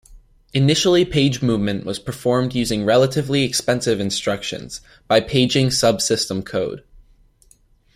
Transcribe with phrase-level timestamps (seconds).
[0.51, 6.83] Initially page movement was performed using relatively expensive instructions, by paging subsystem code.